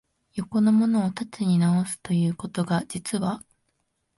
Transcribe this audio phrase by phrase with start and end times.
[0.33, 3.43] 横のものを縦に直す、ということが、実は、